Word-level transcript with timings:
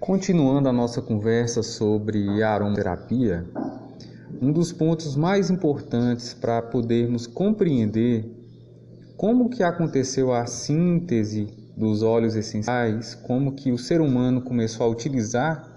Continuando 0.00 0.66
a 0.66 0.72
nossa 0.72 1.02
conversa 1.02 1.62
sobre 1.62 2.42
aromaterapia, 2.42 3.46
um 4.40 4.50
dos 4.50 4.72
pontos 4.72 5.14
mais 5.14 5.50
importantes 5.50 6.32
para 6.32 6.62
podermos 6.62 7.26
compreender 7.26 8.24
como 9.14 9.50
que 9.50 9.62
aconteceu 9.62 10.32
a 10.32 10.46
síntese 10.46 11.52
dos 11.76 12.02
óleos 12.02 12.34
essenciais, 12.34 13.14
como 13.14 13.52
que 13.52 13.70
o 13.70 13.76
ser 13.76 14.00
humano 14.00 14.40
começou 14.40 14.86
a 14.86 14.88
utilizar, 14.88 15.68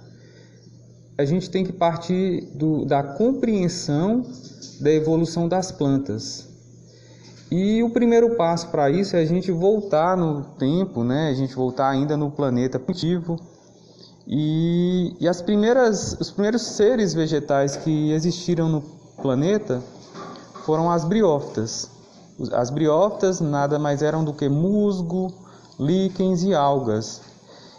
a 1.18 1.26
gente 1.26 1.50
tem 1.50 1.66
que 1.66 1.74
partir 1.74 2.46
do, 2.55 2.86
da 2.86 3.04
compreensão 3.04 4.24
da 4.80 4.90
evolução 4.90 5.50
das 5.50 5.70
plantas. 5.70 6.48
E 7.52 7.84
o 7.84 7.90
primeiro 7.90 8.38
passo 8.38 8.70
para 8.70 8.90
isso 8.90 9.18
é 9.18 9.20
a 9.20 9.26
gente 9.26 9.52
voltar 9.52 10.16
no 10.16 10.44
tempo, 10.58 11.04
né? 11.04 11.28
A 11.29 11.33
gente 11.33 11.54
voltar 11.54 11.89
ainda 11.89 12.15
no 12.15 12.32
planeta 12.32 12.79
primitivo 12.79 13.37
e, 14.27 15.15
e 15.19 15.27
as 15.27 15.41
primeiras, 15.41 16.13
os 16.19 16.32
primeiros 16.32 16.61
seres 16.61 17.13
vegetais 17.13 17.75
que 17.75 18.11
existiram 18.11 18.69
no 18.69 18.82
planeta 19.21 19.82
foram 20.65 20.89
as 20.89 21.04
briófitas. 21.04 21.89
As 22.51 22.69
briófitas 22.69 23.39
nada 23.41 23.77
mais 23.77 24.01
eram 24.01 24.23
do 24.23 24.33
que 24.33 24.47
musgo, 24.47 25.32
líquens 25.79 26.43
e 26.43 26.54
algas. 26.54 27.21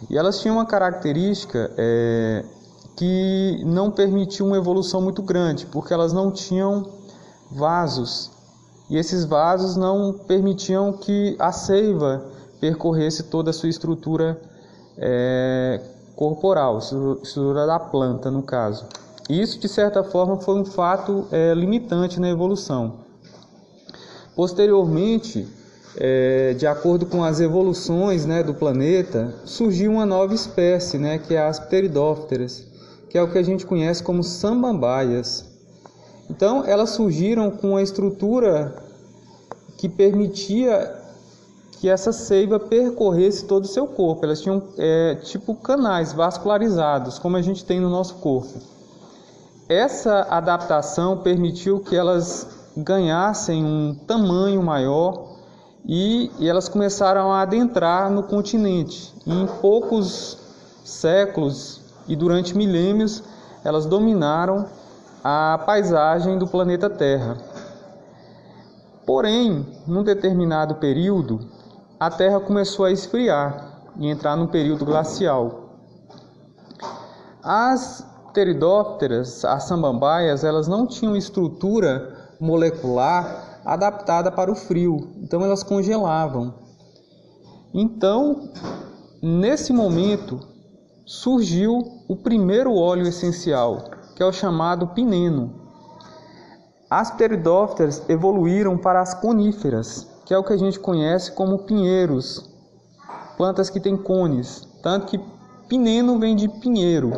E 0.09 0.17
elas 0.17 0.39
tinham 0.39 0.57
uma 0.57 0.65
característica 0.65 1.71
é, 1.77 2.45
que 2.95 3.61
não 3.65 3.89
permitiu 3.89 4.45
uma 4.45 4.57
evolução 4.57 5.01
muito 5.01 5.21
grande, 5.23 5.65
porque 5.65 5.93
elas 5.93 6.13
não 6.13 6.31
tinham 6.31 6.85
vasos. 7.51 8.31
E 8.89 8.97
esses 8.97 9.25
vasos 9.25 9.75
não 9.75 10.13
permitiam 10.13 10.93
que 10.93 11.35
a 11.39 11.51
seiva 11.51 12.23
percorresse 12.61 13.23
toda 13.23 13.49
a 13.49 13.53
sua 13.53 13.69
estrutura 13.69 14.39
é, 14.97 15.81
corporal, 16.15 16.79
estrutura 16.79 17.65
da 17.65 17.79
planta, 17.79 18.31
no 18.31 18.41
caso. 18.41 18.85
Isso, 19.29 19.59
de 19.59 19.67
certa 19.67 20.03
forma, 20.03 20.37
foi 20.37 20.55
um 20.55 20.65
fato 20.65 21.27
é, 21.31 21.53
limitante 21.53 22.19
na 22.19 22.29
evolução. 22.29 23.05
Posteriormente, 24.35 25.47
é, 25.97 26.53
de 26.53 26.67
acordo 26.67 27.05
com 27.05 27.23
as 27.23 27.39
evoluções 27.39 28.25
né, 28.25 28.43
do 28.43 28.53
planeta, 28.53 29.33
surgiu 29.45 29.91
uma 29.91 30.05
nova 30.05 30.33
espécie, 30.33 30.97
né, 30.97 31.17
que 31.17 31.33
é 31.33 31.41
as 31.41 31.59
pteridópteras, 31.59 32.65
que 33.09 33.17
é 33.17 33.23
o 33.23 33.31
que 33.31 33.37
a 33.37 33.43
gente 33.43 33.65
conhece 33.65 34.03
como 34.03 34.23
sambambaias. 34.23 35.45
Então, 36.29 36.63
elas 36.65 36.91
surgiram 36.91 37.49
com 37.49 37.71
uma 37.71 37.81
estrutura 37.81 38.75
que 39.77 39.87
permitia 39.87 41.04
que 41.85 41.89
essa 41.89 42.11
seiva 42.11 42.59
percorresse 42.59 43.45
todo 43.45 43.65
o 43.65 43.67
seu 43.67 43.85
corpo. 43.85 44.25
Elas 44.25 44.41
tinham 44.41 44.59
é, 44.75 45.13
tipo 45.21 45.53
canais 45.53 46.13
vascularizados, 46.13 47.19
como 47.19 47.37
a 47.37 47.43
gente 47.43 47.63
tem 47.63 47.79
no 47.79 47.91
nosso 47.91 48.15
corpo. 48.15 48.59
Essa 49.69 50.25
adaptação 50.31 51.19
permitiu 51.19 51.79
que 51.79 51.95
elas 51.95 52.47
ganhassem 52.75 53.63
um 53.63 53.93
tamanho 53.93 54.63
maior 54.63 55.27
e, 55.85 56.31
e 56.39 56.49
elas 56.49 56.67
começaram 56.67 57.31
a 57.31 57.41
adentrar 57.41 58.09
no 58.09 58.23
continente. 58.23 59.13
E 59.23 59.31
em 59.31 59.45
poucos 59.45 60.39
séculos 60.83 61.81
e 62.07 62.15
durante 62.15 62.57
milênios, 62.57 63.21
elas 63.63 63.85
dominaram 63.85 64.65
a 65.23 65.59
paisagem 65.63 66.39
do 66.39 66.47
planeta 66.47 66.89
Terra. 66.89 67.37
Porém, 69.05 69.63
num 69.85 70.03
determinado 70.03 70.73
período, 70.73 71.53
a 71.99 72.09
Terra 72.09 72.39
começou 72.39 72.85
a 72.85 72.91
esfriar 72.91 73.91
e 73.97 74.07
entrar 74.07 74.35
num 74.35 74.47
período 74.47 74.85
glacial. 74.85 75.79
As 77.41 78.05
pteridópteras, 78.29 79.45
as 79.45 79.63
sambambaias, 79.63 80.43
elas 80.43 80.67
não 80.67 80.85
tinham 80.85 81.15
estrutura 81.15 82.33
molecular 82.39 83.61
adaptada 83.63 84.31
para 84.31 84.51
o 84.51 84.55
frio, 84.55 85.09
então 85.21 85.41
elas 85.41 85.63
congelavam. 85.63 86.53
Então, 87.73 88.49
nesse 89.21 89.71
momento, 89.71 90.39
surgiu 91.05 91.79
o 92.07 92.15
primeiro 92.15 92.75
óleo 92.75 93.07
essencial, 93.07 93.89
que 94.15 94.21
é 94.21 94.25
o 94.25 94.33
chamado 94.33 94.87
pineno. 94.87 95.61
As 96.89 97.09
pteridópteras 97.11 98.07
evoluíram 98.09 98.77
para 98.77 99.01
as 99.01 99.13
coníferas, 99.13 100.14
que 100.25 100.33
é 100.33 100.37
o 100.37 100.43
que 100.43 100.53
a 100.53 100.57
gente 100.57 100.79
conhece 100.79 101.31
como 101.31 101.59
pinheiros, 101.59 102.49
plantas 103.37 103.69
que 103.69 103.79
têm 103.79 103.95
cones, 103.95 104.67
tanto 104.81 105.05
que 105.05 105.19
pineno 105.67 106.17
vem 106.19 106.35
de 106.35 106.49
pinheiro. 106.49 107.13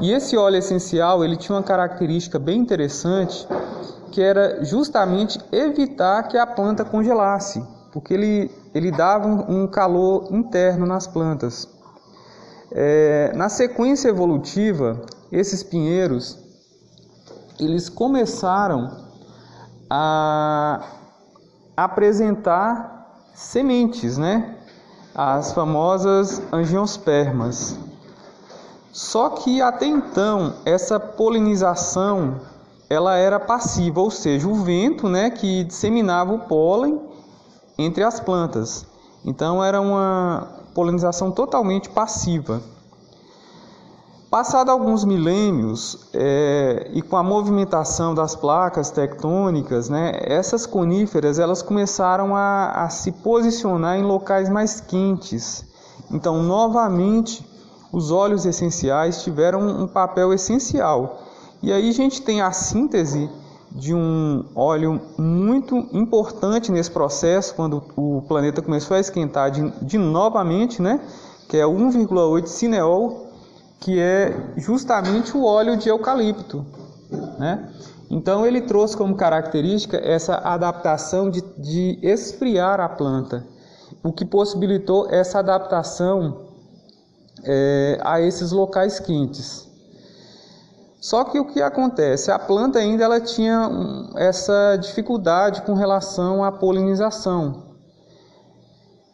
E 0.00 0.12
esse 0.12 0.36
óleo 0.36 0.56
essencial, 0.56 1.24
ele 1.24 1.36
tinha 1.36 1.56
uma 1.56 1.62
característica 1.62 2.38
bem 2.38 2.60
interessante, 2.60 3.46
que 4.10 4.20
era 4.20 4.64
justamente 4.64 5.38
evitar 5.52 6.24
que 6.24 6.36
a 6.36 6.46
planta 6.46 6.84
congelasse, 6.84 7.62
porque 7.92 8.12
ele, 8.12 8.50
ele 8.74 8.90
dava 8.90 9.26
um 9.26 9.66
calor 9.66 10.28
interno 10.30 10.84
nas 10.84 11.06
plantas. 11.06 11.68
É, 12.72 13.32
na 13.34 13.48
sequência 13.48 14.08
evolutiva, 14.08 15.00
esses 15.30 15.62
pinheiros, 15.62 16.38
eles 17.58 17.88
começaram 17.88 19.06
a 19.88 20.84
apresentar 21.76 23.20
sementes, 23.34 24.16
né? 24.16 24.56
As 25.14 25.52
famosas 25.52 26.42
angiospermas. 26.52 27.78
Só 28.92 29.28
que 29.28 29.60
até 29.60 29.86
então 29.86 30.54
essa 30.64 30.98
polinização 30.98 32.40
ela 32.88 33.16
era 33.16 33.38
passiva, 33.38 34.00
ou 34.00 34.10
seja, 34.10 34.48
o 34.48 34.54
vento, 34.54 35.08
né, 35.08 35.28
que 35.30 35.64
disseminava 35.64 36.32
o 36.32 36.38
pólen 36.38 37.00
entre 37.76 38.02
as 38.04 38.20
plantas. 38.20 38.86
Então 39.24 39.62
era 39.62 39.80
uma 39.80 40.48
polinização 40.74 41.30
totalmente 41.30 41.90
passiva. 41.90 42.62
Passado 44.36 44.70
alguns 44.70 45.02
milênios 45.02 46.10
é, 46.12 46.90
e 46.92 47.00
com 47.00 47.16
a 47.16 47.22
movimentação 47.22 48.14
das 48.14 48.36
placas 48.36 48.90
tectônicas, 48.90 49.88
né, 49.88 50.12
essas 50.20 50.66
coníferas 50.66 51.38
elas 51.38 51.62
começaram 51.62 52.36
a, 52.36 52.84
a 52.84 52.90
se 52.90 53.12
posicionar 53.12 53.98
em 53.98 54.02
locais 54.02 54.50
mais 54.50 54.78
quentes. 54.78 55.64
Então, 56.12 56.42
novamente, 56.42 57.48
os 57.90 58.10
óleos 58.10 58.44
essenciais 58.44 59.22
tiveram 59.22 59.66
um 59.66 59.88
papel 59.88 60.34
essencial. 60.34 61.18
E 61.62 61.72
aí 61.72 61.88
a 61.88 61.94
gente 61.94 62.20
tem 62.20 62.42
a 62.42 62.52
síntese 62.52 63.30
de 63.72 63.94
um 63.94 64.44
óleo 64.54 65.00
muito 65.16 65.78
importante 65.94 66.70
nesse 66.70 66.90
processo, 66.90 67.54
quando 67.54 67.82
o 67.96 68.20
planeta 68.28 68.60
começou 68.60 68.98
a 68.98 69.00
esquentar 69.00 69.50
de, 69.50 69.70
de 69.80 69.96
novamente, 69.96 70.82
né, 70.82 71.00
que 71.48 71.56
é 71.56 71.64
1,8 71.64 72.44
cineol 72.48 73.25
que 73.80 74.00
é 74.00 74.34
justamente 74.56 75.36
o 75.36 75.44
óleo 75.44 75.76
de 75.76 75.88
eucalipto. 75.88 76.64
Né? 77.38 77.70
Então 78.10 78.46
ele 78.46 78.62
trouxe 78.62 78.96
como 78.96 79.16
característica 79.16 79.96
essa 79.96 80.36
adaptação 80.36 81.30
de, 81.30 81.42
de 81.58 81.98
esfriar 82.02 82.80
a 82.80 82.88
planta, 82.88 83.46
o 84.02 84.12
que 84.12 84.24
possibilitou 84.24 85.08
essa 85.10 85.40
adaptação 85.40 86.46
é, 87.44 87.98
a 88.02 88.20
esses 88.20 88.52
locais 88.52 88.98
quentes. 88.98 89.66
Só 91.00 91.24
que 91.24 91.38
o 91.38 91.44
que 91.44 91.62
acontece? 91.62 92.30
A 92.30 92.38
planta 92.38 92.78
ainda 92.78 93.04
ela 93.04 93.20
tinha 93.20 93.70
essa 94.16 94.76
dificuldade 94.76 95.62
com 95.62 95.74
relação 95.74 96.42
à 96.42 96.50
polinização. 96.50 97.64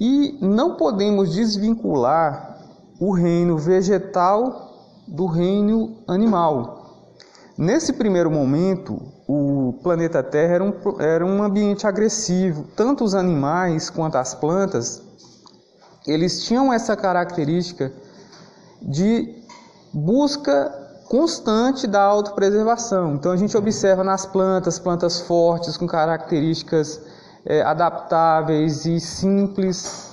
E 0.00 0.38
não 0.40 0.76
podemos 0.76 1.32
desvincular 1.32 2.51
o 3.02 3.10
reino 3.10 3.58
vegetal 3.58 5.02
do 5.08 5.26
reino 5.26 5.96
animal. 6.06 7.08
Nesse 7.58 7.94
primeiro 7.94 8.30
momento, 8.30 8.96
o 9.26 9.74
planeta 9.82 10.22
Terra 10.22 10.54
era 10.54 10.64
um, 10.64 11.00
era 11.00 11.26
um 11.26 11.42
ambiente 11.42 11.84
agressivo. 11.84 12.62
Tanto 12.76 13.02
os 13.02 13.12
animais 13.12 13.90
quanto 13.90 14.18
as 14.18 14.36
plantas, 14.36 15.02
eles 16.06 16.44
tinham 16.44 16.72
essa 16.72 16.96
característica 16.96 17.92
de 18.80 19.34
busca 19.92 20.72
constante 21.08 21.88
da 21.88 22.02
autopreservação. 22.02 23.14
Então 23.14 23.32
a 23.32 23.36
gente 23.36 23.56
observa 23.56 24.04
nas 24.04 24.24
plantas, 24.24 24.78
plantas 24.78 25.20
fortes, 25.20 25.76
com 25.76 25.88
características 25.88 27.00
é, 27.44 27.62
adaptáveis 27.62 28.86
e 28.86 29.00
simples, 29.00 30.11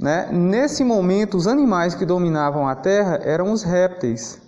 né? 0.00 0.30
Nesse 0.32 0.82
momento, 0.82 1.36
os 1.36 1.46
animais 1.46 1.94
que 1.94 2.06
dominavam 2.06 2.66
a 2.66 2.74
Terra 2.74 3.20
eram 3.22 3.52
os 3.52 3.62
répteis. 3.62 4.40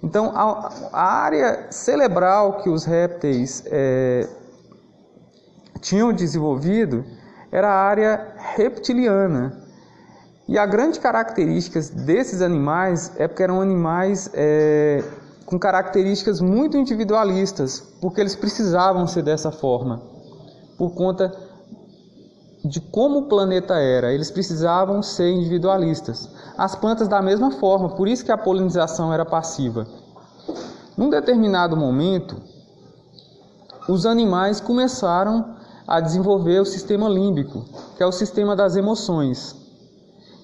Então, 0.00 0.32
a, 0.34 1.02
área 1.02 1.66
cerebral 1.70 2.58
que 2.58 2.68
os 2.68 2.84
répteis 2.84 3.64
é, 3.66 4.28
tinham 5.80 6.12
desenvolvido 6.12 7.04
era 7.50 7.68
a 7.68 7.82
área 7.82 8.34
reptiliana. 8.54 9.60
E 10.48 10.56
a 10.56 10.66
grande 10.66 11.00
característica 11.00 11.80
desses 11.80 12.40
animais 12.40 13.12
é 13.16 13.26
porque 13.26 13.42
eram 13.42 13.60
animais 13.60 14.30
é, 14.34 15.02
com 15.46 15.58
características 15.58 16.40
muito 16.40 16.76
individualistas, 16.76 17.80
porque 18.00 18.20
eles 18.20 18.36
precisavam 18.36 19.06
ser 19.06 19.22
dessa 19.22 19.50
forma, 19.50 20.02
por 20.76 20.94
conta 20.94 21.32
de 22.64 22.80
como 22.80 23.20
o 23.20 23.28
planeta 23.28 23.74
era, 23.74 24.12
eles 24.12 24.30
precisavam 24.30 25.02
ser 25.02 25.30
individualistas. 25.30 26.28
As 26.56 26.74
plantas 26.74 27.08
da 27.08 27.20
mesma 27.20 27.50
forma, 27.50 27.90
por 27.90 28.06
isso 28.06 28.24
que 28.24 28.32
a 28.32 28.38
polinização 28.38 29.12
era 29.12 29.24
passiva. 29.24 29.86
Num 30.96 31.10
determinado 31.10 31.76
momento, 31.76 32.36
os 33.88 34.06
animais 34.06 34.60
começaram 34.60 35.56
a 35.86 36.00
desenvolver 36.00 36.60
o 36.60 36.64
sistema 36.64 37.08
límbico, 37.08 37.64
que 37.96 38.02
é 38.02 38.06
o 38.06 38.12
sistema 38.12 38.54
das 38.54 38.76
emoções. 38.76 39.56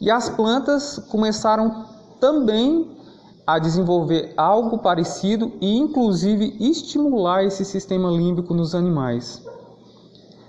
E 0.01 0.11
as 0.11 0.29
plantas 0.29 0.99
começaram 1.11 1.87
também 2.21 2.97
a 3.47 3.59
desenvolver 3.59 4.35
algo 4.37 4.79
parecido 4.79 5.53
e 5.61 5.77
inclusive 5.77 6.57
estimular 6.61 7.45
esse 7.45 7.65
sistema 7.65 8.11
límbico 8.11 8.53
nos 8.53 8.75
animais. 8.75 9.48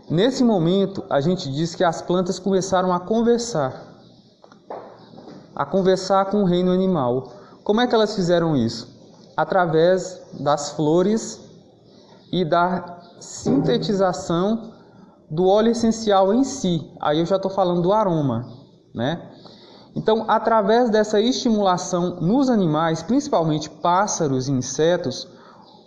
Nesse 0.10 0.44
momento, 0.44 1.04
a 1.08 1.22
gente 1.22 1.52
diz 1.52 1.76
que 1.76 1.84
as 1.84 2.02
plantas 2.02 2.40
começaram 2.40 2.92
a 2.92 3.00
conversar, 3.00 3.80
a 5.56 5.64
conversar 5.64 6.26
com 6.26 6.42
o 6.42 6.46
reino 6.46 6.72
animal. 6.72 7.32
Como 7.64 7.80
é 7.80 7.86
que 7.86 7.94
elas 7.94 8.16
fizeram 8.16 8.58
isso? 8.58 8.88
Através 9.38 10.20
das 10.40 10.72
flores 10.72 11.40
e 12.32 12.44
da 12.44 12.98
sintetização 13.20 14.74
do 15.30 15.46
óleo 15.46 15.72
essencial 15.72 16.34
em 16.34 16.44
si. 16.44 16.92
Aí 17.00 17.20
eu 17.20 17.26
já 17.28 17.36
estou 17.36 17.52
falando 17.52 17.84
do 17.84 17.94
aroma, 17.94 18.48
né? 18.96 19.30
Então, 19.96 20.26
através 20.28 20.90
dessa 20.90 21.22
estimulação 21.22 22.20
nos 22.20 22.50
animais, 22.50 23.04
principalmente 23.04 23.70
pássaros 23.70 24.48
e 24.48 24.52
insetos, 24.52 25.28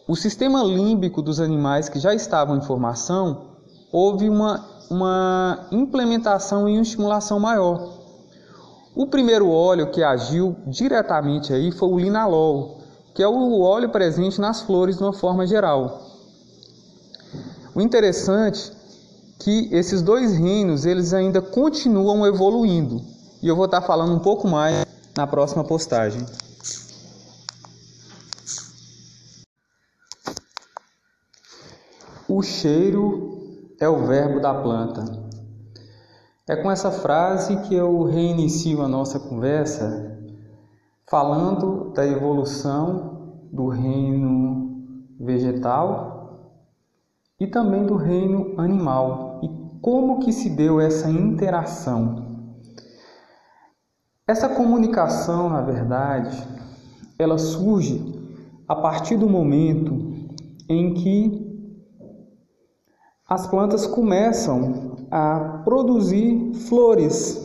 o 0.06 0.14
sistema 0.14 0.62
límbico 0.62 1.20
dos 1.20 1.40
animais 1.40 1.88
que 1.88 1.98
já 1.98 2.14
estavam 2.14 2.56
em 2.56 2.62
formação 2.62 3.51
houve 3.92 4.28
uma, 4.30 4.64
uma 4.90 5.66
implementação 5.70 6.66
e 6.66 6.72
uma 6.72 6.82
estimulação 6.82 7.38
maior. 7.38 8.00
O 8.96 9.06
primeiro 9.06 9.48
óleo 9.50 9.90
que 9.90 10.02
agiu 10.02 10.56
diretamente 10.66 11.52
aí 11.52 11.70
foi 11.70 11.88
o 11.88 11.98
linalol, 11.98 12.80
que 13.14 13.22
é 13.22 13.28
o 13.28 13.60
óleo 13.60 13.90
presente 13.90 14.40
nas 14.40 14.62
flores 14.62 14.96
de 14.96 15.02
uma 15.02 15.12
forma 15.12 15.46
geral. 15.46 16.00
O 17.74 17.80
interessante 17.80 18.70
é 18.70 18.82
que 19.38 19.68
esses 19.72 20.02
dois 20.02 20.32
reinos 20.32 20.86
eles 20.86 21.12
ainda 21.12 21.42
continuam 21.42 22.26
evoluindo 22.26 23.02
e 23.42 23.48
eu 23.48 23.56
vou 23.56 23.64
estar 23.64 23.82
falando 23.82 24.14
um 24.14 24.20
pouco 24.20 24.46
mais 24.46 24.86
na 25.16 25.26
próxima 25.26 25.64
postagem. 25.64 26.24
O 32.28 32.40
cheiro 32.42 33.41
é 33.84 33.88
o 33.88 34.06
verbo 34.06 34.40
da 34.40 34.54
planta. 34.54 35.04
É 36.48 36.56
com 36.56 36.70
essa 36.70 36.90
frase 36.90 37.56
que 37.62 37.74
eu 37.74 38.04
reinicio 38.04 38.82
a 38.82 38.88
nossa 38.88 39.18
conversa, 39.18 40.18
falando 41.08 41.92
da 41.92 42.06
evolução 42.06 43.42
do 43.52 43.68
reino 43.68 44.84
vegetal 45.18 46.52
e 47.38 47.46
também 47.46 47.84
do 47.84 47.96
reino 47.96 48.54
animal 48.56 49.40
e 49.42 49.48
como 49.80 50.20
que 50.20 50.32
se 50.32 50.50
deu 50.50 50.80
essa 50.80 51.10
interação. 51.10 52.50
Essa 54.26 54.48
comunicação, 54.48 55.50
na 55.50 55.60
verdade, 55.60 56.36
ela 57.18 57.36
surge 57.36 58.00
a 58.68 58.76
partir 58.76 59.16
do 59.16 59.28
momento 59.28 60.12
em 60.68 60.94
que 60.94 61.51
as 63.32 63.46
plantas 63.46 63.86
começam 63.86 64.94
a 65.10 65.62
produzir 65.64 66.52
flores, 66.68 67.40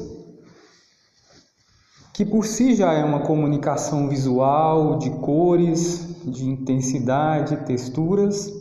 que 2.14 2.26
por 2.26 2.46
si 2.46 2.76
já 2.76 2.92
é 2.92 3.06
uma 3.06 3.22
comunicação 3.22 4.10
visual, 4.10 4.98
de 4.98 5.10
cores, 5.22 6.26
de 6.26 6.46
intensidade, 6.46 7.64
texturas, 7.64 8.52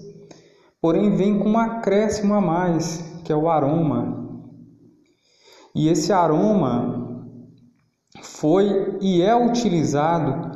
porém 0.80 1.16
vem 1.16 1.40
com 1.40 1.48
um 1.48 1.58
acréscimo 1.58 2.32
a 2.32 2.40
mais, 2.40 3.02
que 3.24 3.32
é 3.32 3.36
o 3.36 3.48
aroma. 3.48 4.46
E 5.74 5.88
esse 5.88 6.12
aroma 6.12 7.34
foi 8.22 8.98
e 9.00 9.20
é 9.20 9.34
utilizado 9.34 10.48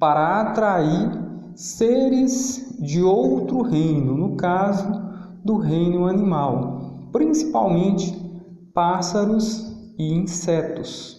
para 0.00 0.40
atrair 0.40 1.08
seres 1.54 2.76
de 2.80 3.00
outro 3.00 3.62
reino, 3.62 4.16
no 4.16 4.36
caso, 4.36 5.05
do 5.46 5.56
reino 5.56 6.06
animal, 6.06 7.08
principalmente 7.12 8.12
pássaros 8.74 9.94
e 9.96 10.12
insetos. 10.12 11.16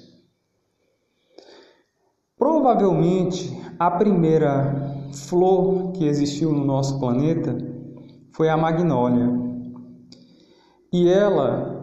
Provavelmente 2.37 3.57
a 3.79 3.89
primeira 3.89 5.09
flor 5.13 5.93
que 5.93 6.05
existiu 6.05 6.51
no 6.51 6.65
nosso 6.65 6.99
planeta 6.99 7.57
foi 8.33 8.49
a 8.49 8.57
magnólia. 8.57 9.27
E 10.91 11.07
ela 11.07 11.77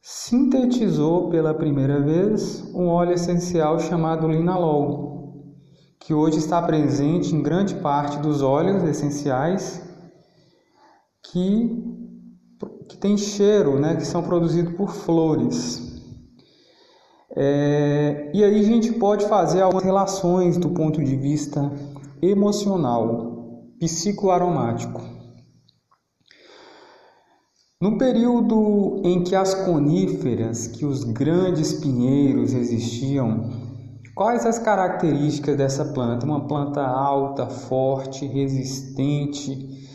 sintetizou 0.00 1.28
pela 1.28 1.52
primeira 1.52 2.00
vez 2.00 2.72
um 2.72 2.86
óleo 2.86 3.12
essencial 3.12 3.80
chamado 3.80 4.28
linalol, 4.28 5.44
que 5.98 6.14
hoje 6.14 6.38
está 6.38 6.62
presente 6.62 7.34
em 7.34 7.42
grande 7.42 7.74
parte 7.74 8.18
dos 8.20 8.42
óleos 8.42 8.84
essenciais 8.84 9.85
que, 11.30 11.84
que 12.88 12.96
tem 12.96 13.16
cheiro, 13.16 13.78
né, 13.78 13.96
que 13.96 14.06
são 14.06 14.22
produzidos 14.22 14.74
por 14.74 14.90
flores. 14.90 15.86
É, 17.34 18.30
e 18.32 18.42
aí 18.42 18.60
a 18.60 18.62
gente 18.62 18.92
pode 18.94 19.26
fazer 19.26 19.60
algumas 19.60 19.84
relações 19.84 20.56
do 20.56 20.70
ponto 20.70 21.04
de 21.04 21.16
vista 21.16 21.70
emocional, 22.22 23.66
psicoaromático. 23.78 25.02
No 27.78 27.98
período 27.98 29.02
em 29.04 29.22
que 29.22 29.36
as 29.36 29.54
coníferas, 29.54 30.66
que 30.66 30.86
os 30.86 31.04
grandes 31.04 31.74
pinheiros 31.74 32.54
existiam, 32.54 33.50
quais 34.14 34.46
as 34.46 34.58
características 34.58 35.58
dessa 35.58 35.84
planta? 35.84 36.24
Uma 36.24 36.48
planta 36.48 36.80
alta, 36.80 37.46
forte, 37.46 38.24
resistente, 38.24 39.85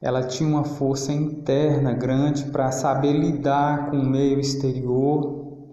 ela 0.00 0.22
tinha 0.22 0.48
uma 0.48 0.64
força 0.64 1.12
interna 1.12 1.92
grande 1.92 2.44
para 2.46 2.72
saber 2.72 3.12
lidar 3.12 3.90
com 3.90 3.98
o 3.98 4.08
meio 4.08 4.40
exterior. 4.40 5.68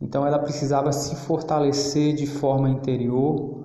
Então 0.00 0.26
ela 0.26 0.38
precisava 0.38 0.92
se 0.92 1.16
fortalecer 1.16 2.14
de 2.14 2.26
forma 2.26 2.68
interior, 2.68 3.64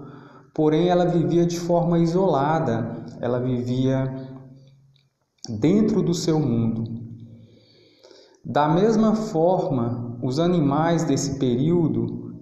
porém 0.53 0.87
ela 0.87 1.05
vivia 1.05 1.45
de 1.45 1.59
forma 1.59 1.99
isolada, 1.99 3.05
ela 3.19 3.39
vivia 3.39 4.13
dentro 5.59 6.01
do 6.01 6.13
seu 6.13 6.39
mundo. 6.39 6.83
Da 8.45 8.69
mesma 8.69 9.13
forma, 9.15 10.17
os 10.23 10.39
animais 10.39 11.03
desse 11.03 11.37
período, 11.37 12.33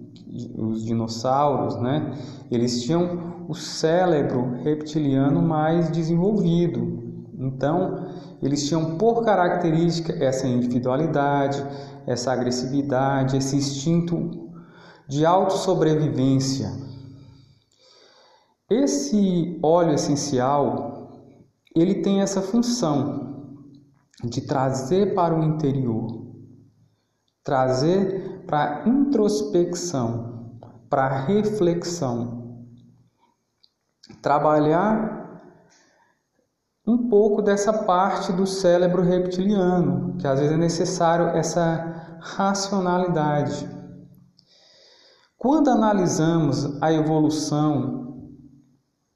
os 0.56 0.84
dinossauros, 0.84 1.76
né, 1.80 2.12
eles 2.50 2.82
tinham 2.82 3.46
o 3.48 3.54
cérebro 3.54 4.52
reptiliano 4.62 5.42
mais 5.42 5.90
desenvolvido, 5.90 7.05
então, 7.38 8.08
eles 8.42 8.66
tinham 8.66 8.96
por 8.96 9.22
característica 9.22 10.12
essa 10.12 10.46
individualidade, 10.46 11.62
essa 12.06 12.32
agressividade, 12.32 13.36
esse 13.36 13.56
instinto 13.56 14.50
de 15.06 15.26
autossobrevivência. 15.26 16.70
Esse 18.70 19.60
óleo 19.62 19.92
essencial, 19.92 21.10
ele 21.74 21.96
tem 22.02 22.22
essa 22.22 22.40
função 22.40 23.52
de 24.24 24.40
trazer 24.40 25.14
para 25.14 25.38
o 25.38 25.44
interior, 25.44 26.26
trazer 27.44 28.44
para 28.46 28.88
introspecção, 28.88 30.58
para 30.88 31.26
reflexão, 31.26 32.64
trabalhar 34.22 35.25
um 36.86 37.08
pouco 37.08 37.42
dessa 37.42 37.72
parte 37.72 38.32
do 38.32 38.46
cérebro 38.46 39.02
reptiliano, 39.02 40.16
que 40.18 40.26
às 40.26 40.38
vezes 40.38 40.54
é 40.54 40.58
necessário 40.58 41.26
essa 41.28 42.18
racionalidade. 42.20 43.68
Quando 45.36 45.68
analisamos 45.68 46.80
a 46.80 46.92
evolução 46.92 48.30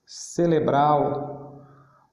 cerebral 0.05 1.65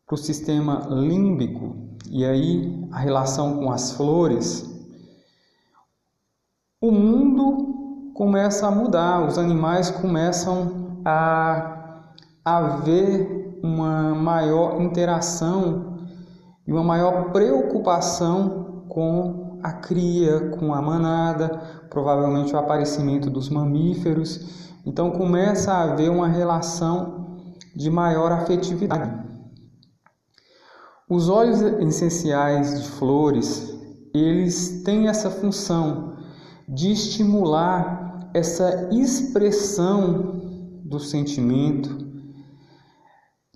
para 0.06 0.14
o 0.14 0.18
sistema 0.18 0.88
límbico 0.90 1.76
e 2.10 2.24
aí 2.24 2.88
a 2.92 3.00
relação 3.00 3.58
com 3.58 3.72
as 3.72 3.92
flores, 3.94 4.64
o 6.80 6.92
mundo 6.92 8.12
começa 8.14 8.68
a 8.68 8.72
mudar, 8.72 9.28
os 9.28 9.38
animais 9.38 9.90
começam 9.90 11.02
a 11.04 12.12
haver 12.46 13.47
uma 13.68 14.16
maior 14.16 14.82
interação 14.82 15.98
e 16.66 16.72
uma 16.72 16.84
maior 16.84 17.32
preocupação 17.32 18.86
com 18.88 19.60
a 19.62 19.74
cria, 19.74 20.52
com 20.52 20.74
a 20.74 20.82
manada, 20.82 21.62
provavelmente 21.90 22.54
o 22.54 22.58
aparecimento 22.58 23.30
dos 23.30 23.50
mamíferos. 23.50 24.72
Então 24.86 25.12
começa 25.12 25.74
a 25.74 25.84
haver 25.84 26.10
uma 26.10 26.28
relação 26.28 27.38
de 27.76 27.90
maior 27.90 28.32
afetividade. 28.32 29.28
Os 31.10 31.30
óleos 31.30 31.62
essenciais 31.62 32.82
de 32.82 32.90
flores, 32.90 33.74
eles 34.14 34.84
têm 34.84 35.08
essa 35.08 35.30
função 35.30 36.16
de 36.68 36.92
estimular 36.92 38.30
essa 38.34 38.90
expressão 38.92 40.82
do 40.84 41.00
sentimento, 41.00 42.07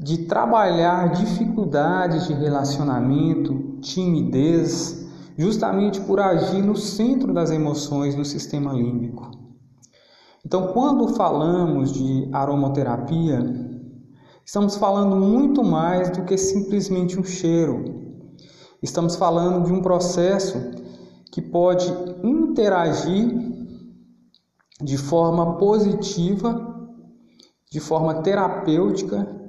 de 0.01 0.25
trabalhar 0.25 1.11
dificuldades 1.11 2.27
de 2.27 2.33
relacionamento, 2.33 3.79
timidez, 3.81 5.07
justamente 5.37 6.01
por 6.01 6.19
agir 6.19 6.61
no 6.61 6.75
centro 6.75 7.33
das 7.33 7.51
emoções 7.51 8.15
no 8.15 8.25
sistema 8.25 8.73
límbico. 8.73 9.29
Então, 10.45 10.73
quando 10.73 11.09
falamos 11.09 11.93
de 11.93 12.27
aromaterapia, 12.33 13.71
Estamos 14.51 14.75
falando 14.75 15.15
muito 15.15 15.63
mais 15.63 16.09
do 16.09 16.25
que 16.25 16.37
simplesmente 16.37 17.17
um 17.17 17.23
cheiro. 17.23 17.85
Estamos 18.83 19.15
falando 19.15 19.65
de 19.65 19.71
um 19.71 19.81
processo 19.81 20.57
que 21.31 21.41
pode 21.41 21.87
interagir 22.21 23.33
de 24.81 24.97
forma 24.97 25.57
positiva, 25.57 26.67
de 27.71 27.79
forma 27.79 28.15
terapêutica, 28.15 29.40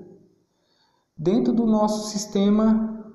dentro 1.22 1.52
do 1.52 1.64
nosso 1.64 2.10
sistema 2.10 3.14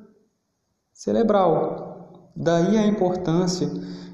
cerebral. 0.93 2.31
Daí 2.33 2.77
a 2.77 2.87
importância 2.87 3.67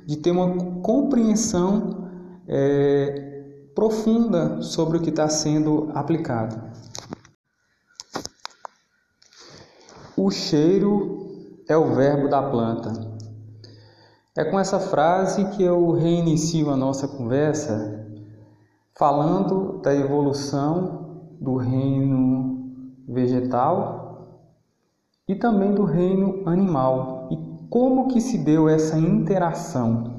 de 0.05 0.17
ter 0.17 0.31
uma 0.31 0.81
compreensão 0.81 2.09
é, 2.47 3.69
profunda 3.75 4.61
sobre 4.63 4.97
o 4.97 5.01
que 5.01 5.11
está 5.11 5.29
sendo 5.29 5.91
aplicado. 5.93 6.59
O 10.17 10.31
cheiro 10.31 11.61
é 11.67 11.77
o 11.77 11.93
verbo 11.93 12.27
da 12.27 12.41
planta. 12.41 12.91
É 14.35 14.43
com 14.43 14.59
essa 14.59 14.79
frase 14.79 15.45
que 15.49 15.61
eu 15.61 15.91
reinicio 15.91 16.71
a 16.71 16.75
nossa 16.75 17.07
conversa, 17.07 18.07
falando 18.97 19.79
da 19.81 19.93
evolução 19.93 21.35
do 21.39 21.55
reino 21.57 22.52
vegetal 23.07 24.39
e 25.27 25.35
também 25.35 25.73
do 25.73 25.83
reino 25.83 26.47
animal 26.47 27.29
e 27.31 27.37
como 27.69 28.07
que 28.07 28.21
se 28.21 28.37
deu 28.37 28.69
essa 28.69 28.97
interação. 28.97 30.13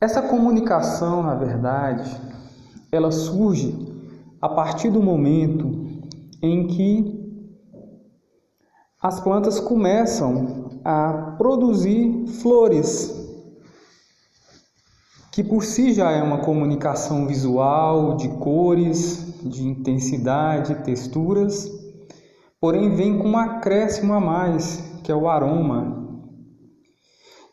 Essa 0.00 0.22
comunicação, 0.22 1.22
na 1.22 1.34
verdade, 1.34 2.08
ela 2.92 3.10
surge 3.10 3.76
a 4.40 4.48
partir 4.48 4.90
do 4.90 5.02
momento 5.02 5.86
em 6.40 6.68
que 6.68 7.18
as 9.02 9.20
plantas 9.20 9.58
começam 9.58 10.70
a 10.84 11.34
produzir 11.36 12.26
flores, 12.40 13.14
que 15.32 15.42
por 15.42 15.64
si 15.64 15.92
já 15.92 16.10
é 16.10 16.22
uma 16.22 16.38
comunicação 16.38 17.26
visual 17.26 18.16
de 18.16 18.28
cores, 18.28 19.27
de 19.42 19.66
intensidade, 19.66 20.82
texturas, 20.84 21.70
porém 22.60 22.94
vem 22.94 23.18
com 23.18 23.28
um 23.28 23.38
acréscimo 23.38 24.12
a 24.12 24.20
mais, 24.20 25.00
que 25.02 25.12
é 25.12 25.14
o 25.14 25.28
aroma. 25.28 26.06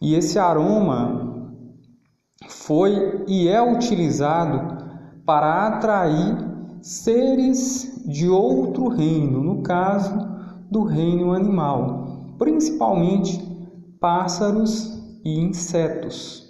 E 0.01 0.15
esse 0.15 0.37
aroma 0.37 1.51
foi 2.47 3.23
e 3.27 3.47
é 3.47 3.61
utilizado 3.61 4.83
para 5.25 5.67
atrair 5.67 6.37
seres 6.81 8.03
de 8.05 8.29
outro 8.29 8.87
reino, 8.89 9.43
no 9.43 9.63
caso, 9.63 10.13
do 10.69 10.83
reino 10.83 11.31
animal, 11.31 12.35
principalmente 12.37 13.39
pássaros 13.99 15.01
e 15.23 15.39
insetos. 15.39 16.45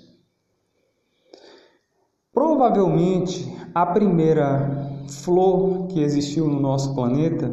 Provavelmente 2.34 3.56
a 3.74 3.86
primeira 3.86 4.95
flor 5.10 5.88
que 5.88 6.02
existiu 6.02 6.48
no 6.48 6.60
nosso 6.60 6.94
planeta 6.94 7.52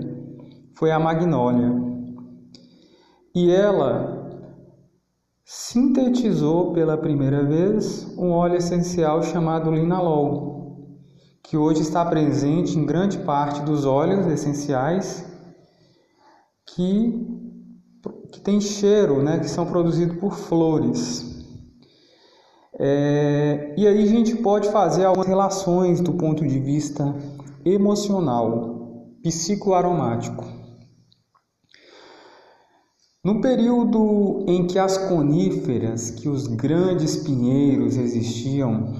foi 0.74 0.90
a 0.90 0.98
magnólia. 0.98 1.72
E 3.34 3.50
ela 3.50 4.22
sintetizou 5.44 6.72
pela 6.72 6.96
primeira 6.96 7.44
vez 7.44 8.06
um 8.16 8.30
óleo 8.30 8.56
essencial 8.56 9.22
chamado 9.22 9.70
linalol, 9.70 10.88
que 11.42 11.56
hoje 11.56 11.82
está 11.82 12.04
presente 12.04 12.78
em 12.78 12.86
grande 12.86 13.18
parte 13.18 13.60
dos 13.62 13.84
óleos 13.84 14.26
essenciais 14.26 15.24
que, 16.66 17.26
que 18.32 18.40
tem 18.40 18.60
cheiro, 18.60 19.22
né, 19.22 19.38
que 19.38 19.48
são 19.48 19.66
produzidos 19.66 20.16
por 20.16 20.34
flores. 20.34 21.32
É, 22.78 23.74
e 23.76 23.86
aí 23.86 24.02
a 24.02 24.06
gente 24.06 24.36
pode 24.36 24.70
fazer 24.70 25.04
algumas 25.04 25.28
relações 25.28 26.00
do 26.00 26.14
ponto 26.14 26.46
de 26.46 26.58
vista 26.58 27.14
emocional, 27.64 29.16
psicoaromático. 29.22 30.44
No 33.24 33.40
período 33.40 34.44
em 34.48 34.66
que 34.66 34.78
as 34.80 34.98
coníferas, 34.98 36.10
que 36.10 36.28
os 36.28 36.48
grandes 36.48 37.16
pinheiros 37.16 37.96
existiam, 37.96 38.92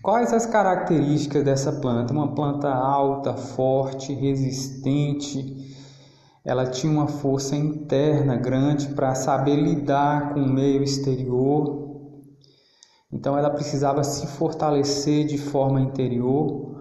quais 0.00 0.32
as 0.32 0.46
características 0.46 1.42
dessa 1.42 1.72
planta? 1.72 2.12
Uma 2.12 2.32
planta 2.32 2.72
alta, 2.72 3.34
forte, 3.34 4.12
resistente, 4.12 5.74
ela 6.44 6.64
tinha 6.64 6.92
uma 6.92 7.08
força 7.08 7.56
interna 7.56 8.36
grande 8.36 8.86
para 8.94 9.16
saber 9.16 9.56
lidar 9.56 10.32
com 10.32 10.42
o 10.42 10.48
meio 10.48 10.80
exterior. 10.84 12.06
Então 13.12 13.36
ela 13.36 13.50
precisava 13.50 14.04
se 14.04 14.28
fortalecer 14.28 15.26
de 15.26 15.38
forma 15.38 15.80
interior, 15.80 16.75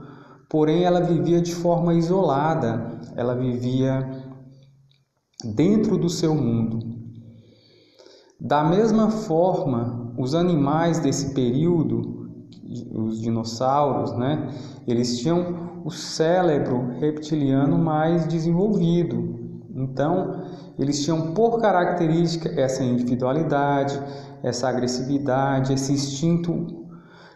porém 0.50 0.84
ela 0.84 1.02
vivia 1.02 1.42
de 1.42 1.54
forma 1.54 1.94
isolada, 1.94 3.00
ela 3.16 3.36
vivia 3.36 4.08
dentro 5.44 5.98
do 5.98 6.10
seu 6.10 6.34
mundo. 6.36 6.80
Da 8.40 8.64
mesma 8.64 9.10
forma, 9.10 10.14
os 10.18 10.36
animais 10.36 11.00
desse 11.00 11.34
período, 11.34 12.30
os 12.94 13.22
dinossauros, 13.22 14.14
né, 14.18 14.50
eles 14.88 15.20
tinham 15.20 15.82
o 15.86 15.92
cérebro 15.92 16.98
reptiliano 17.00 17.78
mais 17.78 18.28
desenvolvido, 18.28 19.36
então, 19.75 20.46
eles 20.80 21.04
tinham 21.04 21.34
por 21.34 21.60
característica 21.60 22.50
essa 22.50 22.82
individualidade, 22.82 24.02
essa 24.42 24.70
agressividade, 24.70 25.74
esse 25.74 25.92
instinto 25.92 26.86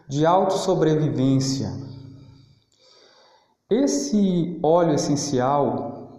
de 0.07 0.25
autossobrevivência. 0.25 1.88
Esse 3.69 4.59
óleo 4.63 4.95
essencial, 4.95 6.11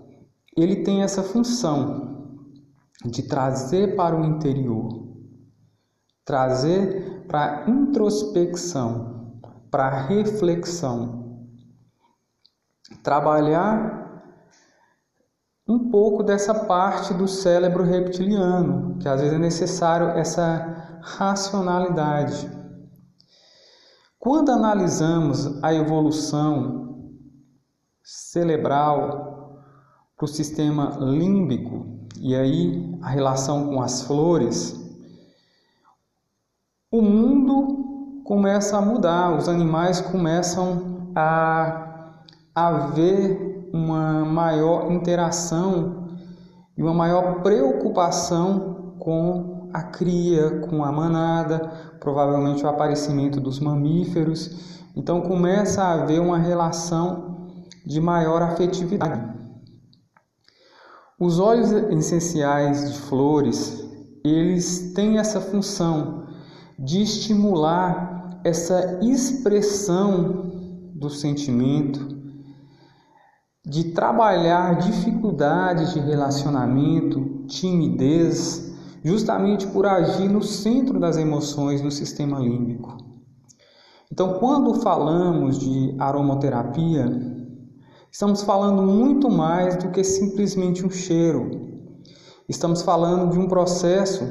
ele 0.57 0.85
tem 0.85 1.03
essa 1.03 1.21
função 1.21 2.47
de 3.05 3.25
trazer 3.25 3.97
para 3.97 4.15
o 4.15 4.25
interior, 4.25 5.09
trazer 6.25 7.27
para 7.27 7.69
introspecção, 7.69 9.41
para 9.69 9.91
reflexão, 9.91 11.49
trabalhar 13.03 13.99
um 15.67 15.91
pouco 15.91 16.23
dessa 16.23 16.55
parte 16.55 17.13
do 17.15 17.27
cérebro 17.27 17.83
reptiliano, 17.83 18.97
que 18.99 19.09
às 19.09 19.21
vezes 19.21 19.35
é 19.35 19.39
necessário 19.39 20.11
essa 20.11 21.01
racionalidade. 21.03 22.49
Quando 24.21 24.53
analisamos 24.53 25.61
a 25.65 25.75
evolução 25.75 26.90
cerebral 28.11 29.63
para 30.17 30.25
o 30.25 30.29
sistema 30.29 30.97
límbico 30.99 31.87
e 32.19 32.35
aí 32.35 32.99
a 33.01 33.09
relação 33.09 33.69
com 33.69 33.81
as 33.81 34.03
flores, 34.03 34.77
o 36.91 37.01
mundo 37.01 38.23
começa 38.25 38.77
a 38.77 38.83
mudar, 38.83 39.37
os 39.37 39.49
animais 39.49 40.01
começam 40.01 41.13
a, 41.15 42.25
a 42.53 42.73
ver 42.89 43.71
uma 43.73 44.25
maior 44.25 44.91
interação 44.91 46.09
e 46.77 46.83
uma 46.83 46.93
maior 46.93 47.43
preocupação 47.43 48.97
com 48.99 49.71
a 49.73 49.85
cria 49.85 50.59
com 50.69 50.83
a 50.83 50.91
manada, 50.91 51.71
provavelmente 52.01 52.65
o 52.65 52.69
aparecimento 52.69 53.41
dos 53.41 53.61
mamíferos. 53.61 54.83
Então 54.97 55.21
começa 55.21 55.85
a 55.85 55.93
haver 55.93 56.21
uma 56.21 56.39
relação 56.39 57.30
de 57.91 58.01
maior 58.01 58.41
afetividade. 58.41 59.37
Os 61.19 61.41
óleos 61.41 61.73
essenciais 61.73 62.89
de 62.89 62.99
flores, 63.01 63.85
eles 64.25 64.93
têm 64.95 65.19
essa 65.19 65.41
função 65.41 66.25
de 66.79 67.03
estimular 67.03 68.41
essa 68.45 69.01
expressão 69.03 70.93
do 70.95 71.11
sentimento, 71.11 72.17
de 73.67 73.91
trabalhar 73.93 74.79
dificuldades 74.79 75.93
de 75.93 75.99
relacionamento, 75.99 77.45
timidez, 77.49 78.73
justamente 79.03 79.67
por 79.67 79.85
agir 79.85 80.29
no 80.29 80.45
centro 80.45 81.01
das 81.01 81.17
emoções 81.17 81.83
no 81.83 81.91
sistema 81.91 82.39
límbico. 82.39 82.97
Então, 84.13 84.39
quando 84.39 84.75
falamos 84.75 85.59
de 85.59 85.97
aromaterapia, 85.99 87.40
estamos 88.11 88.43
falando 88.43 88.83
muito 88.83 89.31
mais 89.31 89.77
do 89.77 89.91
que 89.91 90.03
simplesmente 90.03 90.85
um 90.85 90.91
cheiro. 90.91 91.51
Estamos 92.49 92.83
falando 92.83 93.31
de 93.31 93.39
um 93.39 93.47
processo 93.47 94.25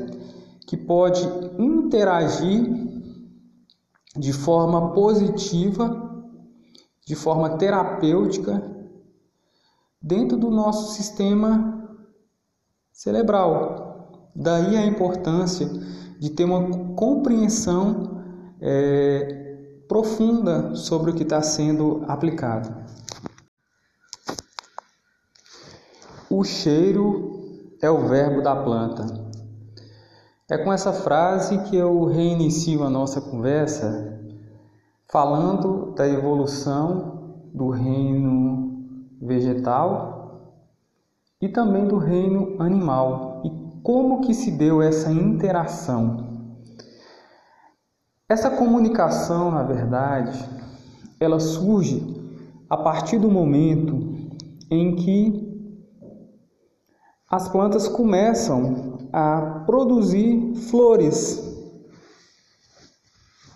que 0.68 0.76
pode 0.76 1.22
interagir 1.58 2.90
de 4.16 4.34
forma 4.34 4.94
positiva, 4.94 6.28
de 7.08 7.16
forma 7.16 7.58
terapêutica 7.58 8.62
dentro 10.02 10.38
do 10.38 10.52
nosso 10.52 10.94
sistema 10.94 11.98
cerebral. 12.92 14.32
Daí 14.36 14.76
a 14.76 14.86
importância 14.86 15.68
de 16.20 16.30
ter 16.30 16.44
uma 16.44 16.96
compreensão 16.96 18.22
é, 18.62 19.84
profunda 19.88 20.76
sobre 20.76 21.12
o 21.12 21.16
que 21.16 21.24
está 21.24 21.42
sendo 21.42 22.04
aplicado. 22.08 22.89
O 26.32 26.44
cheiro 26.44 27.76
é 27.82 27.90
o 27.90 28.08
verbo 28.08 28.44
da 28.44 28.56
planta. 28.56 29.04
É 30.48 30.60
com 30.60 30.72
essa 30.72 30.94
frase 30.94 31.58
que 31.64 31.76
eu 31.76 32.06
reinicio 32.06 32.84
a 32.84 32.90
nossa 32.90 33.20
conversa, 33.20 34.20
falando 35.12 35.92
da 35.96 36.08
evolução 36.08 37.50
do 37.52 37.70
reino 37.70 38.86
vegetal 39.20 40.54
e 41.42 41.50
também 41.50 41.88
do 41.88 41.98
reino 41.98 42.62
animal 42.62 43.42
e 43.44 43.82
como 43.82 44.22
que 44.22 44.36
se 44.36 44.52
deu 44.52 44.84
essa 44.84 45.12
interação. 45.12 46.48
Essa 48.30 48.52
comunicação, 48.52 49.50
na 49.50 49.64
verdade, 49.64 50.48
ela 51.20 51.40
surge 51.40 52.06
a 52.70 52.78
partir 52.78 53.18
do 53.18 53.32
momento 53.32 54.16
em 54.70 54.96
que 54.96 55.49
as 57.30 57.48
plantas 57.48 57.88
começam 57.88 58.98
a 59.14 59.64
produzir 59.66 60.56
flores, 60.70 61.48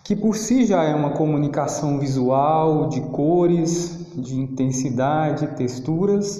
que 0.03 0.15
por 0.15 0.35
si 0.35 0.65
já 0.65 0.83
é 0.83 0.93
uma 0.93 1.11
comunicação 1.11 1.97
visual, 1.97 2.87
de 2.87 3.01
cores, 3.01 4.13
de 4.15 4.39
intensidade, 4.39 5.55
texturas, 5.55 6.39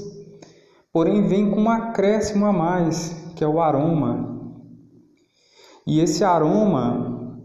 porém 0.92 1.26
vem 1.26 1.50
com 1.50 1.62
um 1.62 1.70
acréscimo 1.70 2.46
a 2.46 2.54
mais, 2.54 3.10
que 3.36 3.44
é 3.44 3.48
o 3.48 3.60
aroma. 3.60 4.32
E 5.88 6.00
esse 6.02 6.24
aroma 6.24 7.40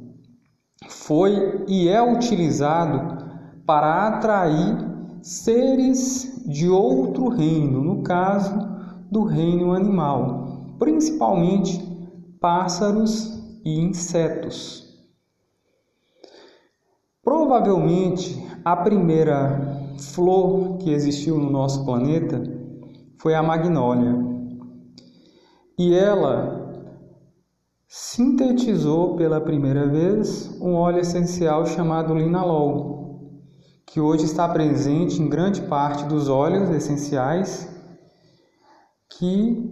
foi 0.87 1.64
e 1.66 1.88
é 1.88 2.02
utilizado 2.02 3.25
para 3.65 4.06
atrair 4.06 4.76
seres 5.23 6.45
de 6.47 6.69
outro 6.69 7.28
reino, 7.28 7.82
no 7.82 8.02
caso 8.02 8.77
do 9.10 9.25
reino 9.25 9.73
animal, 9.73 10.76
principalmente 10.78 11.80
pássaros 12.40 13.38
e 13.64 13.80
insetos. 13.80 14.86
Provavelmente 17.23 18.42
a 18.64 18.76
primeira 18.76 19.94
flor 19.99 20.78
que 20.78 20.90
existiu 20.90 21.38
no 21.38 21.50
nosso 21.50 21.84
planeta 21.84 22.42
foi 23.21 23.34
a 23.34 23.42
magnólia. 23.42 24.14
E 25.78 25.94
ela 25.94 26.68
sintetizou 27.86 29.16
pela 29.16 29.40
primeira 29.40 29.86
vez 29.86 30.58
um 30.60 30.75
óleo 30.75 31.00
essencial 31.00 31.66
chamado 31.66 32.14
linalol, 32.14 32.99
que 33.86 34.00
hoje 34.00 34.25
está 34.25 34.49
presente 34.49 35.21
em 35.21 35.28
grande 35.28 35.62
parte 35.62 36.04
dos 36.04 36.28
óleos 36.28 36.71
essenciais 36.71 37.77
que, 39.19 39.71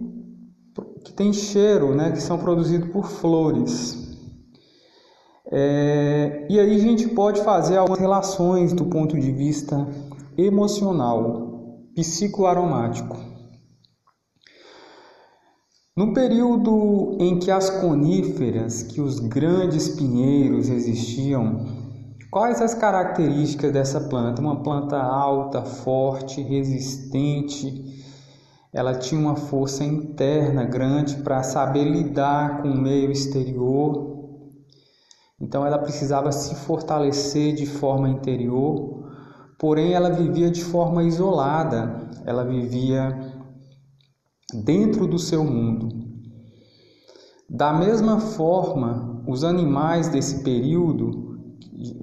que 1.05 1.13
tem 1.13 1.31
cheiro, 1.31 1.95
né, 1.95 2.11
que 2.11 2.21
são 2.21 2.37
produzidos 2.37 2.89
por 2.89 3.07
flores. 3.07 4.05
É, 5.49 6.45
e 6.49 6.59
aí 6.59 6.75
a 6.75 6.79
gente 6.79 7.07
pode 7.09 7.41
fazer 7.41 7.77
algumas 7.77 7.99
relações 7.99 8.73
do 8.73 8.85
ponto 8.85 9.17
de 9.17 9.31
vista 9.31 9.87
emocional, 10.37 11.79
psicoaromático. 11.95 13.17
No 15.95 16.13
período 16.13 17.17
em 17.19 17.39
que 17.39 17.49
as 17.49 17.69
coníferas, 17.69 18.83
que 18.83 19.01
os 19.01 19.19
grandes 19.19 19.89
pinheiros 19.89 20.69
existiam, 20.69 21.65
quais 22.29 22.61
as 22.61 22.75
características 22.75 23.71
dessa 23.71 24.01
planta? 24.01 24.39
Uma 24.41 24.61
planta 24.61 24.97
alta, 25.01 25.63
forte, 25.63 26.39
resistente. 26.41 28.06
Ela 28.77 28.95
tinha 28.95 29.19
uma 29.19 29.35
força 29.35 29.83
interna 29.83 30.63
grande 30.63 31.17
para 31.17 31.43
saber 31.43 31.83
lidar 31.83 32.61
com 32.61 32.69
o 32.69 32.77
meio 32.77 33.11
exterior. 33.11 34.15
Então 35.41 35.65
ela 35.65 35.79
precisava 35.79 36.31
se 36.31 36.55
fortalecer 36.55 37.53
de 37.53 37.65
forma 37.65 38.07
interior 38.07 38.97
Porém, 39.57 39.93
ela 39.93 40.11
vivia 40.11 40.51
de 40.51 40.63
forma 40.63 41.03
isolada, 41.03 42.09
ela 42.25 42.43
vivia 42.43 43.17
dentro 44.53 45.07
do 45.07 45.17
seu 45.17 45.43
mundo. 45.43 45.89
Da 47.49 47.73
mesma 47.73 48.19
forma, 48.19 49.23
os 49.27 49.43
animais 49.43 50.09
desse 50.09 50.43
período, 50.43 51.39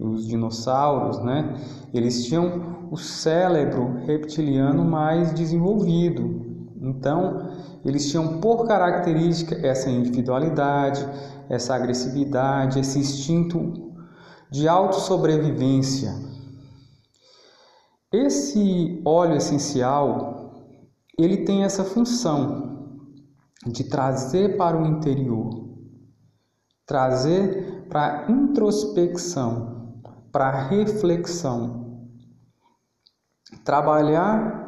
os 0.00 0.26
dinossauros, 0.26 1.22
né, 1.22 1.54
eles 1.92 2.24
tinham 2.26 2.88
o 2.90 2.96
cérebro 2.96 4.00
reptiliano 4.04 4.84
mais 4.84 5.32
desenvolvido. 5.32 6.53
Então, 6.84 7.50
eles 7.82 8.10
tinham 8.10 8.40
por 8.40 8.66
característica 8.66 9.54
essa 9.66 9.88
individualidade, 9.88 11.06
essa 11.48 11.74
agressividade, 11.74 12.78
esse 12.78 12.98
instinto 12.98 13.94
de 14.50 14.68
autossobrevivência. 14.68 16.12
Esse 18.12 19.02
óleo 19.04 19.36
essencial, 19.36 20.52
ele 21.18 21.38
tem 21.38 21.64
essa 21.64 21.84
função 21.84 23.00
de 23.66 23.84
trazer 23.84 24.56
para 24.58 24.76
o 24.76 24.86
interior, 24.86 25.68
trazer 26.86 27.86
para 27.88 28.30
introspecção, 28.30 30.02
para 30.30 30.68
reflexão, 30.68 32.08
trabalhar 33.64 34.63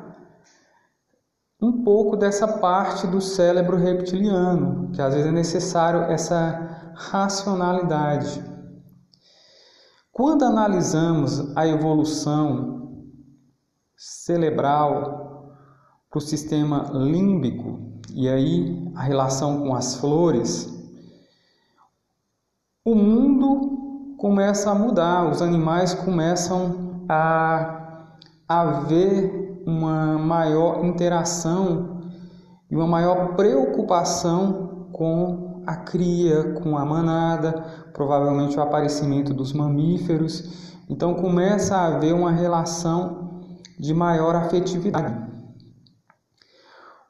um 1.61 1.83
pouco 1.83 2.17
dessa 2.17 2.47
parte 2.59 3.07
do 3.07 3.21
cérebro 3.21 3.77
reptiliano, 3.77 4.91
que 4.93 5.01
às 5.01 5.15
vezes 5.15 5.29
é 5.29 5.33
necessário 5.33 6.03
essa 6.03 6.93
racionalidade. 6.95 8.45
Quando 10.13 10.45
analisamos 10.45 11.57
a 11.57 11.67
evolução 11.67 13.05
cerebral 13.97 15.57
para 16.11 16.19
o 16.19 16.21
sistema 16.21 16.91
límbico 16.93 18.01
e 18.15 18.29
aí 18.29 18.93
a 18.95 19.03
relação 19.03 19.63
com 19.63 19.75
as 19.75 19.97
flores, 19.97 20.73
o 22.85 22.95
mundo 22.95 24.17
começa 24.17 24.71
a 24.71 24.75
mudar, 24.75 25.29
os 25.31 25.43
animais 25.43 25.93
começam 25.93 27.05
a 27.09 28.17
haver 28.49 29.46
uma 29.67 30.17
maior 30.17 30.85
interação 30.85 32.01
e 32.71 32.77
uma 32.77 32.87
maior 32.87 33.35
preocupação 33.35 34.89
com 34.93 35.63
a 35.67 35.75
cria, 35.75 36.55
com 36.55 36.79
a 36.79 36.85
manada, 36.85 37.65
provavelmente 37.93 38.57
o 38.57 38.63
aparecimento 38.63 39.35
dos 39.35 39.53
mamíferos. 39.53 40.73
Então 40.89 41.15
começa 41.15 41.77
a 41.77 41.87
haver 41.89 42.15
uma 42.15 42.31
relação 42.31 43.43
de 43.79 43.93
maior 43.93 44.37
afetividade. 44.37 45.27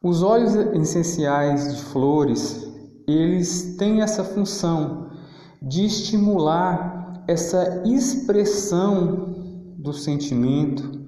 Os 0.03 0.23
óleos 0.23 0.55
essenciais 0.55 1.77
de 1.77 1.83
flores, 1.83 2.67
eles 3.07 3.77
têm 3.77 4.01
essa 4.01 4.25
função 4.25 5.11
de 5.61 5.85
estimular 5.85 7.25
essa 7.29 7.83
expressão 7.85 9.75
do 9.79 9.93
sentimento, 9.93 11.06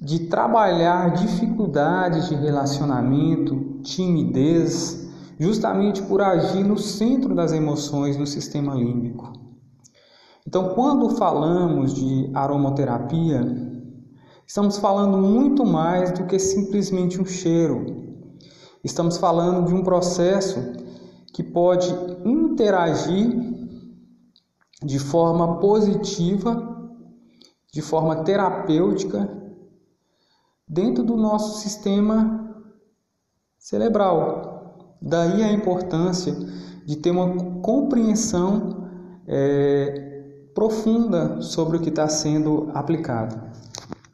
de 0.00 0.28
trabalhar 0.28 1.14
dificuldades 1.14 2.28
de 2.28 2.34
relacionamento, 2.36 3.80
timidez, 3.82 5.08
justamente 5.40 6.02
por 6.02 6.20
agir 6.20 6.62
no 6.62 6.78
centro 6.78 7.34
das 7.34 7.52
emoções 7.52 8.16
no 8.16 8.26
sistema 8.26 8.74
límbico. 8.74 9.32
Então, 10.46 10.70
quando 10.70 11.10
falamos 11.16 11.94
de 11.94 12.30
aromaterapia, 12.32 13.42
estamos 14.46 14.78
falando 14.78 15.18
muito 15.18 15.66
mais 15.66 16.12
do 16.12 16.26
que 16.26 16.38
simplesmente 16.38 17.20
um 17.20 17.26
cheiro. 17.26 17.84
Estamos 18.84 19.18
falando 19.18 19.66
de 19.66 19.74
um 19.74 19.82
processo 19.82 20.60
que 21.34 21.42
pode 21.42 21.92
interagir 22.24 23.36
de 24.82 24.98
forma 25.00 25.58
positiva, 25.58 26.78
de 27.72 27.82
forma 27.82 28.22
terapêutica 28.22 29.47
dentro 30.68 31.02
do 31.02 31.16
nosso 31.16 31.60
sistema 31.60 32.64
cerebral. 33.58 34.96
Daí 35.00 35.42
a 35.42 35.52
importância 35.52 36.34
de 36.84 36.96
ter 36.96 37.10
uma 37.10 37.60
compreensão 37.60 38.88
é, 39.26 40.50
profunda 40.54 41.40
sobre 41.40 41.76
o 41.76 41.80
que 41.80 41.88
está 41.88 42.08
sendo 42.08 42.70
aplicado. 42.74 43.47